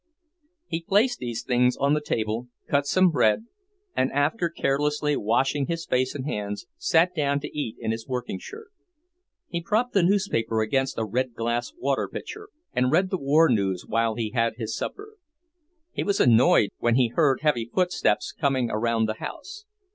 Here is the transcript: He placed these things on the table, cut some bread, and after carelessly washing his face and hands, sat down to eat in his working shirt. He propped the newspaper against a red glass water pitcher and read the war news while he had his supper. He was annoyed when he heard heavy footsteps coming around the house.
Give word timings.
He 0.65 0.81
placed 0.81 1.19
these 1.19 1.43
things 1.43 1.77
on 1.77 1.93
the 1.93 2.01
table, 2.01 2.47
cut 2.67 2.87
some 2.87 3.11
bread, 3.11 3.45
and 3.95 4.11
after 4.13 4.49
carelessly 4.49 5.15
washing 5.15 5.67
his 5.67 5.85
face 5.85 6.15
and 6.15 6.25
hands, 6.25 6.65
sat 6.77 7.13
down 7.13 7.39
to 7.41 7.55
eat 7.55 7.75
in 7.77 7.91
his 7.91 8.07
working 8.07 8.39
shirt. 8.39 8.69
He 9.47 9.61
propped 9.61 9.93
the 9.93 10.01
newspaper 10.01 10.59
against 10.61 10.97
a 10.97 11.05
red 11.05 11.35
glass 11.35 11.71
water 11.77 12.09
pitcher 12.11 12.49
and 12.73 12.91
read 12.91 13.11
the 13.11 13.19
war 13.19 13.47
news 13.47 13.85
while 13.85 14.15
he 14.15 14.31
had 14.31 14.55
his 14.57 14.75
supper. 14.75 15.17
He 15.91 16.01
was 16.01 16.19
annoyed 16.19 16.69
when 16.79 16.95
he 16.95 17.09
heard 17.09 17.41
heavy 17.41 17.69
footsteps 17.71 18.31
coming 18.31 18.71
around 18.71 19.05
the 19.05 19.19
house. 19.21 19.65